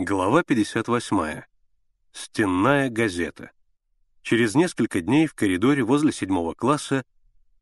Глава 0.00 0.44
58. 0.44 1.42
Стенная 2.12 2.88
газета. 2.88 3.50
Через 4.22 4.54
несколько 4.54 5.00
дней 5.00 5.26
в 5.26 5.34
коридоре 5.34 5.82
возле 5.82 6.12
седьмого 6.12 6.54
класса 6.54 7.04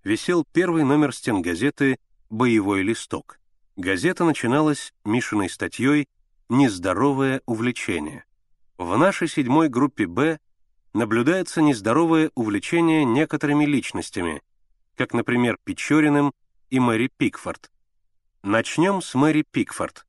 висел 0.04 0.44
первый 0.52 0.84
номер 0.84 1.14
стенгазеты 1.14 1.96
«Боевой 2.28 2.82
листок». 2.82 3.40
Газета 3.76 4.24
начиналась 4.24 4.92
Мишиной 5.06 5.48
статьей 5.48 6.08
«Нездоровое 6.50 7.40
увлечение». 7.46 8.26
В 8.76 8.98
нашей 8.98 9.28
седьмой 9.28 9.70
группе 9.70 10.06
«Б» 10.06 10.38
наблюдается 10.92 11.62
нездоровое 11.62 12.30
увлечение 12.34 13.06
некоторыми 13.06 13.64
личностями, 13.64 14.42
как, 14.94 15.14
например, 15.14 15.56
Печориным 15.64 16.34
и 16.68 16.80
Мэри 16.80 17.10
Пикфорд. 17.16 17.70
Начнем 18.42 19.00
с 19.00 19.14
Мэри 19.14 19.40
Пикфорд. 19.50 20.06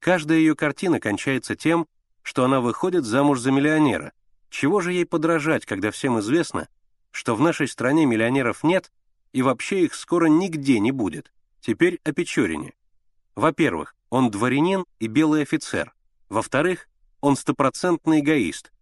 Каждая 0.00 0.38
ее 0.38 0.54
картина 0.54 1.00
кончается 1.00 1.56
тем, 1.56 1.86
что 2.22 2.44
она 2.44 2.60
выходит 2.60 3.04
замуж 3.04 3.40
за 3.40 3.50
миллионера. 3.50 4.12
Чего 4.50 4.80
же 4.80 4.92
ей 4.92 5.06
подражать, 5.06 5.66
когда 5.66 5.90
всем 5.90 6.18
известно, 6.20 6.68
что 7.10 7.34
в 7.34 7.40
нашей 7.40 7.68
стране 7.68 8.06
миллионеров 8.06 8.62
нет 8.64 8.90
и 9.32 9.42
вообще 9.42 9.84
их 9.84 9.94
скоро 9.94 10.26
нигде 10.26 10.78
не 10.80 10.92
будет? 10.92 11.32
Теперь 11.60 12.00
о 12.04 12.12
Печорине. 12.12 12.74
Во-первых, 13.34 13.94
он 14.10 14.30
дворянин 14.30 14.86
и 14.98 15.08
белый 15.08 15.42
офицер. 15.42 15.94
Во-вторых, 16.28 16.88
он 17.20 17.36
стопроцентный 17.36 18.20
эгоист. 18.20 18.72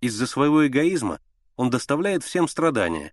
Из-за 0.00 0.26
своего 0.26 0.66
эгоизма 0.66 1.20
он 1.56 1.70
доставляет 1.70 2.24
всем 2.24 2.48
страдания. 2.48 3.12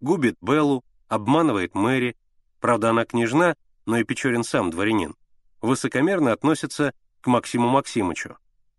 Губит 0.00 0.36
Беллу, 0.40 0.84
обманывает 1.08 1.74
Мэри. 1.74 2.16
Правда, 2.60 2.90
она 2.90 3.04
княжна, 3.04 3.56
но 3.86 3.98
и 3.98 4.04
Печорин 4.04 4.44
сам 4.44 4.70
дворянин. 4.70 5.14
Высокомерно 5.60 6.32
относится 6.32 6.94
к 7.20 7.26
Максиму 7.26 7.68
Максимычу. 7.68 8.38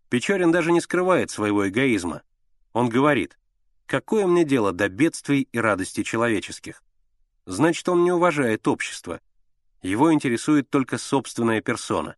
Печорин 0.09 0.51
даже 0.51 0.71
не 0.71 0.81
скрывает 0.81 1.31
своего 1.31 1.67
эгоизма. 1.69 2.23
Он 2.73 2.89
говорит, 2.89 3.37
«Какое 3.85 4.25
мне 4.25 4.43
дело 4.43 4.71
до 4.71 4.89
бедствий 4.89 5.47
и 5.51 5.59
радостей 5.59 6.03
человеческих?» 6.03 6.83
Значит, 7.45 7.87
он 7.89 8.03
не 8.03 8.11
уважает 8.11 8.67
общество. 8.67 9.19
Его 9.81 10.13
интересует 10.13 10.69
только 10.69 10.97
собственная 10.97 11.61
персона. 11.61 12.15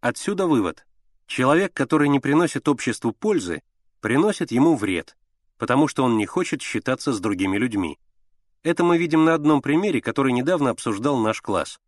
Отсюда 0.00 0.46
вывод. 0.46 0.86
Человек, 1.26 1.72
который 1.72 2.08
не 2.08 2.20
приносит 2.20 2.68
обществу 2.68 3.12
пользы, 3.12 3.62
приносит 4.00 4.50
ему 4.50 4.76
вред, 4.76 5.16
потому 5.58 5.88
что 5.88 6.04
он 6.04 6.16
не 6.16 6.26
хочет 6.26 6.62
считаться 6.62 7.12
с 7.12 7.20
другими 7.20 7.56
людьми. 7.56 7.98
Это 8.62 8.84
мы 8.84 8.98
видим 8.98 9.24
на 9.24 9.34
одном 9.34 9.62
примере, 9.62 10.00
который 10.00 10.32
недавно 10.32 10.70
обсуждал 10.70 11.18
наш 11.18 11.40
класс. 11.40 11.80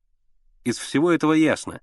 Из 0.65 0.79
всего 0.79 1.13
этого 1.13 1.33
ясно, 1.33 1.81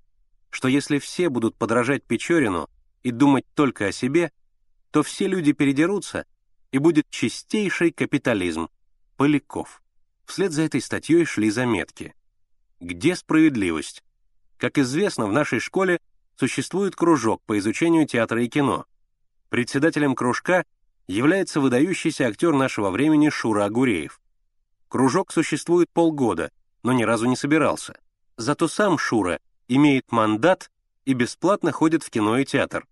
что 0.56 0.68
если 0.68 0.98
все 0.98 1.28
будут 1.28 1.54
подражать 1.54 2.02
Печорину 2.02 2.70
и 3.02 3.10
думать 3.10 3.44
только 3.52 3.88
о 3.88 3.92
себе, 3.92 4.32
то 4.90 5.02
все 5.02 5.26
люди 5.26 5.52
передерутся, 5.52 6.24
и 6.72 6.78
будет 6.78 7.04
чистейший 7.10 7.92
капитализм. 7.92 8.70
Поляков. 9.18 9.82
Вслед 10.24 10.52
за 10.52 10.62
этой 10.62 10.80
статьей 10.80 11.26
шли 11.26 11.50
заметки. 11.50 12.14
Где 12.80 13.16
справедливость? 13.16 14.02
Как 14.56 14.78
известно, 14.78 15.26
в 15.26 15.32
нашей 15.32 15.60
школе 15.60 16.00
существует 16.36 16.96
кружок 16.96 17.42
по 17.44 17.58
изучению 17.58 18.06
театра 18.06 18.42
и 18.42 18.48
кино. 18.48 18.86
Председателем 19.50 20.14
кружка 20.14 20.64
является 21.06 21.60
выдающийся 21.60 22.28
актер 22.28 22.54
нашего 22.54 22.88
времени 22.88 23.28
Шура 23.28 23.66
Агуреев. 23.66 24.22
Кружок 24.88 25.32
существует 25.32 25.90
полгода, 25.92 26.50
но 26.82 26.94
ни 26.94 27.02
разу 27.02 27.26
не 27.26 27.36
собирался. 27.36 28.00
Зато 28.38 28.68
сам 28.68 28.96
Шура 28.96 29.38
имеет 29.68 30.12
мандат 30.12 30.70
и 31.04 31.14
бесплатно 31.14 31.72
ходит 31.72 32.02
в 32.02 32.10
кино 32.10 32.38
и 32.38 32.44
театр. 32.44 32.86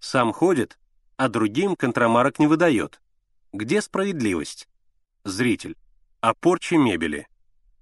Сам 0.00 0.32
ходит, 0.32 0.78
а 1.16 1.28
другим 1.28 1.76
контрамарок 1.76 2.38
не 2.38 2.46
выдает. 2.46 3.00
Где 3.52 3.82
справедливость? 3.82 4.68
Зритель. 5.24 5.76
О 6.20 6.34
порче 6.34 6.76
мебели. 6.76 7.26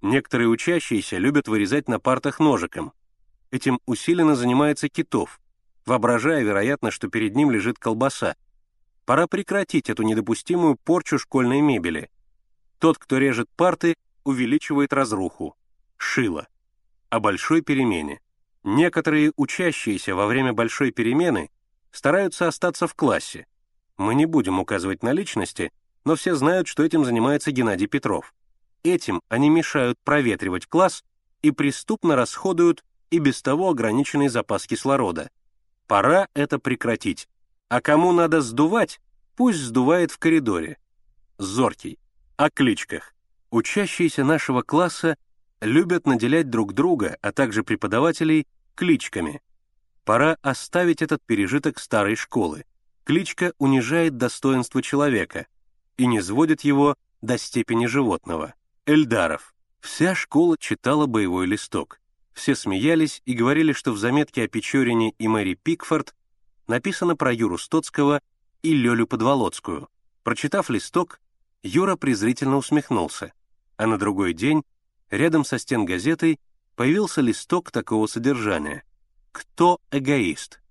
Некоторые 0.01 0.47
учащиеся 0.47 1.17
любят 1.17 1.47
вырезать 1.47 1.87
на 1.87 1.99
партах 1.99 2.39
ножиком. 2.39 2.93
Этим 3.51 3.79
усиленно 3.85 4.35
занимается 4.35 4.89
Китов, 4.89 5.39
воображая, 5.85 6.43
вероятно, 6.43 6.91
что 6.91 7.07
перед 7.07 7.35
ним 7.35 7.51
лежит 7.51 7.79
колбаса. 7.79 8.35
Пора 9.05 9.27
прекратить 9.27 9.89
эту 9.89 10.03
недопустимую 10.03 10.75
порчу 10.75 11.17
школьной 11.17 11.61
мебели. 11.61 12.09
Тот, 12.79 12.97
кто 12.97 13.17
режет 13.17 13.49
парты, 13.55 13.95
увеличивает 14.23 14.93
разруху. 14.93 15.55
Шило. 15.95 16.47
О 17.09 17.19
большой 17.19 17.61
перемене. 17.61 18.19
Некоторые 18.69 19.31
учащиеся 19.37 20.13
во 20.13 20.27
время 20.27 20.51
большой 20.51 20.91
перемены 20.91 21.49
стараются 21.89 22.49
остаться 22.49 22.85
в 22.85 22.95
классе. 22.95 23.47
Мы 23.95 24.13
не 24.13 24.25
будем 24.25 24.59
указывать 24.59 25.03
на 25.03 25.13
личности, 25.13 25.71
но 26.03 26.17
все 26.17 26.35
знают, 26.35 26.67
что 26.67 26.83
этим 26.83 27.05
занимается 27.05 27.53
Геннадий 27.53 27.87
Петров. 27.87 28.33
Этим 28.83 29.21
они 29.29 29.49
мешают 29.49 29.97
проветривать 30.03 30.65
класс 30.65 31.05
и 31.41 31.51
преступно 31.51 32.17
расходуют 32.17 32.83
и 33.09 33.19
без 33.19 33.41
того 33.41 33.69
ограниченный 33.69 34.27
запас 34.27 34.67
кислорода. 34.67 35.29
Пора 35.87 36.27
это 36.33 36.59
прекратить. 36.59 37.29
А 37.69 37.79
кому 37.79 38.11
надо 38.11 38.41
сдувать, 38.41 38.99
пусть 39.37 39.59
сдувает 39.59 40.11
в 40.11 40.17
коридоре. 40.17 40.77
Зоркий. 41.37 41.99
О 42.35 42.49
кличках. 42.49 43.13
Учащиеся 43.49 44.25
нашего 44.25 44.61
класса 44.61 45.15
любят 45.61 46.05
наделять 46.05 46.49
друг 46.49 46.73
друга, 46.73 47.17
а 47.21 47.31
также 47.31 47.63
преподавателей, 47.63 48.45
кличками. 48.77 49.41
Пора 50.05 50.37
оставить 50.41 51.01
этот 51.01 51.21
пережиток 51.25 51.79
старой 51.79 52.15
школы. 52.15 52.63
Кличка 53.03 53.53
унижает 53.57 54.17
достоинство 54.17 54.81
человека 54.81 55.47
и 55.97 56.05
не 56.05 56.21
сводит 56.21 56.61
его 56.61 56.95
до 57.21 57.37
степени 57.37 57.87
животного. 57.87 58.53
Эльдаров. 58.85 59.53
Вся 59.81 60.15
школа 60.15 60.57
читала 60.57 61.07
боевой 61.07 61.47
листок. 61.47 61.99
Все 62.33 62.55
смеялись 62.55 63.21
и 63.25 63.33
говорили, 63.33 63.73
что 63.73 63.91
в 63.91 63.97
заметке 63.97 64.43
о 64.43 64.47
Печорине 64.47 65.13
и 65.17 65.27
Мэри 65.27 65.55
Пикфорд 65.55 66.15
написано 66.67 67.15
про 67.15 67.33
Юру 67.33 67.57
Стоцкого 67.57 68.21
и 68.61 68.73
Лёлю 68.73 69.07
Подволоцкую. 69.07 69.89
Прочитав 70.23 70.69
листок, 70.69 71.19
Юра 71.63 71.95
презрительно 71.95 72.57
усмехнулся, 72.57 73.33
а 73.77 73.87
на 73.87 73.97
другой 73.97 74.33
день 74.33 74.63
рядом 75.09 75.43
со 75.43 75.57
стен 75.57 75.85
газетой 75.85 76.39
появился 76.77 77.21
листок 77.21 77.71
такого 77.71 78.05
содержания. 78.05 78.83
«Кто 79.33 79.79
эгоист?» 79.91 80.61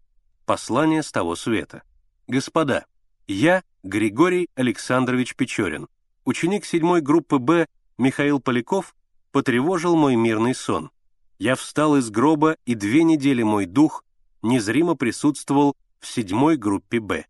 Послание 0.46 1.02
с 1.02 1.10
того 1.10 1.34
света. 1.34 1.82
«Господа, 2.28 2.86
я 3.26 3.64
Григорий 3.82 4.48
Александрович 4.54 5.34
Печорин, 5.34 5.88
ученик 6.24 6.64
седьмой 6.64 7.00
группы 7.00 7.38
«Б» 7.38 7.66
Михаил 7.98 8.40
Поляков 8.40 8.94
потревожил 9.32 9.96
мой 9.96 10.14
мирный 10.14 10.54
сон. 10.54 10.90
Я 11.40 11.56
встал 11.56 11.96
из 11.96 12.08
гроба, 12.08 12.56
и 12.64 12.76
две 12.76 13.02
недели 13.02 13.42
мой 13.42 13.66
дух 13.66 14.04
незримо 14.42 14.94
присутствовал 14.94 15.76
в 15.98 16.06
седьмой 16.06 16.56
группе 16.56 17.00
«Б». 17.00 17.26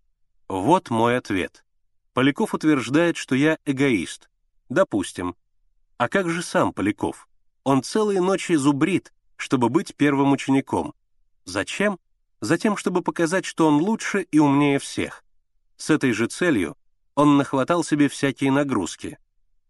Вот 0.49 0.91
мой 0.91 1.17
ответ. 1.17 1.65
Поляков 2.13 2.53
утверждает, 2.53 3.17
что 3.17 3.35
я 3.35 3.59
эгоист. 3.65 4.29
Допустим. 4.69 5.35
А 5.97 6.09
как 6.11 6.29
же 6.29 6.43
сам 6.43 6.75
Поляков? 6.75 7.26
Он 7.67 7.83
целые 7.83 8.21
ночи 8.21 8.55
зубрит, 8.55 9.13
чтобы 9.35 9.71
быть 9.71 9.97
первым 9.97 10.31
учеником. 10.31 10.95
Зачем? 11.47 11.99
Затем, 12.41 12.77
чтобы 12.77 13.03
показать, 13.03 13.45
что 13.45 13.67
он 13.67 13.79
лучше 13.83 14.23
и 14.23 14.39
умнее 14.39 14.79
всех. 14.79 15.25
С 15.77 15.91
этой 15.91 16.13
же 16.13 16.29
целью 16.29 16.77
он 17.17 17.37
нахватал 17.37 17.83
себе 17.83 18.09
всякие 18.09 18.53
нагрузки. 18.53 19.19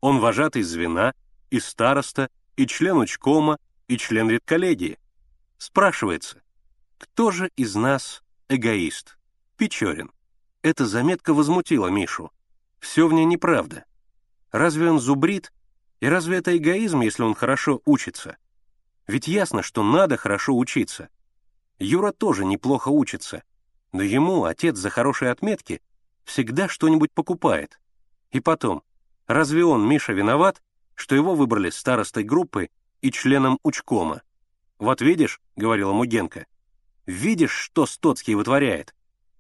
Он 0.02 0.18
вожатый 0.18 0.60
звена, 0.60 1.14
и 1.48 1.58
староста, 1.58 2.28
и 2.56 2.66
член 2.66 2.98
учкома, 2.98 3.56
и 3.88 3.96
член 3.96 4.28
редколлегии. 4.28 4.98
Спрашивается, 5.56 6.42
кто 6.98 7.30
же 7.30 7.50
из 7.56 7.76
нас 7.76 8.22
эгоист? 8.50 9.16
Печорин. 9.56 10.12
Эта 10.60 10.84
заметка 10.84 11.32
возмутила 11.32 11.86
Мишу. 11.86 12.30
Все 12.78 13.09
в 13.09 13.15
ней 13.15 13.24
неправда. 13.24 13.86
Разве 14.53 14.91
он 14.91 15.00
зубрит 15.00 15.50
и 16.01 16.09
разве 16.09 16.39
это 16.39 16.57
эгоизм, 16.57 17.01
если 17.01 17.22
он 17.22 17.34
хорошо 17.34 17.81
учится? 17.84 18.37
Ведь 19.07 19.28
ясно, 19.28 19.63
что 19.63 19.83
надо 19.83 20.16
хорошо 20.16 20.57
учиться. 20.57 21.09
Юра 21.78 22.13
тоже 22.13 22.45
неплохо 22.45 22.89
учится, 22.89 23.43
но 23.93 24.03
ему 24.03 24.45
отец 24.45 24.77
за 24.77 24.91
хорошие 24.91 25.31
отметки 25.31 25.81
всегда 26.25 26.69
что-нибудь 26.69 27.13
покупает. 27.13 27.81
И 28.31 28.41
потом, 28.41 28.83
разве 29.27 29.65
он, 29.65 29.89
Миша, 29.89 30.13
виноват, 30.13 30.63
что 30.95 31.15
его 31.15 31.34
выбрали 31.34 31.71
старостой 31.71 32.25
группы 32.25 32.69
и 33.01 33.10
членом 33.10 33.59
учкома? 33.63 34.22
«Вот 34.78 35.01
видишь»,— 35.01 35.41
говорила 35.57 35.93
Мугенко,— 35.93 36.47
«видишь, 37.07 37.53
что 37.53 37.87
Стоцкий 37.87 38.34
вытворяет? 38.34 38.95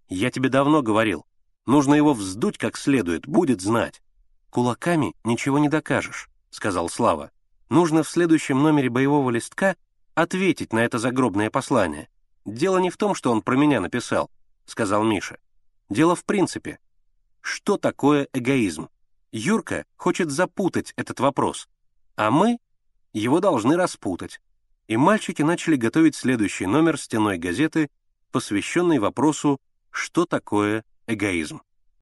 Я 0.08 0.30
тебе 0.30 0.48
давно 0.48 0.80
говорил, 0.80 1.26
нужно 1.66 1.94
его 1.94 2.14
вздуть 2.14 2.56
как 2.56 2.78
следует, 2.78 3.26
будет 3.26 3.60
знать. 3.60 4.00
Кулаками 4.50 5.14
ничего 5.24 5.58
не 5.58 5.68
докажешь 5.68 6.30
сказал 6.56 6.88
Слава. 6.88 7.30
«Нужно 7.68 8.02
в 8.02 8.08
следующем 8.08 8.62
номере 8.62 8.88
боевого 8.88 9.28
листка 9.30 9.76
ответить 10.14 10.72
на 10.72 10.78
это 10.78 10.98
загробное 10.98 11.50
послание. 11.50 12.08
Дело 12.46 12.78
не 12.78 12.88
в 12.88 12.96
том, 12.96 13.14
что 13.14 13.30
он 13.30 13.42
про 13.42 13.56
меня 13.56 13.78
написал. 13.80 14.30
сказал 14.64 15.04
Миша. 15.04 15.38
«Дело 15.90 16.16
в 16.16 16.24
принципе. 16.24 16.78
Что 17.42 17.76
такое 17.76 18.28
эгоизм? 18.32 18.88
Юрка 19.32 19.84
хочет 19.96 20.30
запутать 20.30 20.94
этот 20.96 21.20
вопрос, 21.20 21.68
а 22.16 22.30
мы 22.30 22.58
его 23.12 23.40
должны 23.40 23.76
распутать. 23.76 24.40
И 24.88 24.96
мальчики 24.96 25.42
начали 25.42 25.76
готовить 25.76 26.16
следующий 26.16 26.64
номер 26.64 26.98
стеной 26.98 27.36
газеты, 27.36 27.90
посвященный 28.32 28.98
вопросу 28.98 29.60
«Что 29.90 30.24
такое 30.24 30.84
эгоизм?». 31.06 31.60